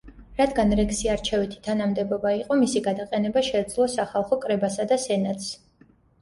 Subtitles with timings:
[0.37, 5.53] რადგან რექსი არჩევითი თანამდებობა იყო, მისი გადაყენება შეეძლო სახალხო კრებასა და სენატს.